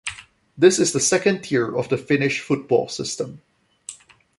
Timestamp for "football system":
2.41-3.43